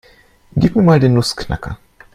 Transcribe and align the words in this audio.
Gib 0.55 0.75
mir 0.75 0.81
mal 0.81 0.99
den 0.99 1.13
Nussknacker. 1.13 1.77